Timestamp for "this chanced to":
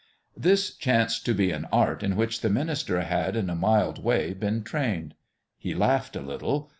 0.35-1.35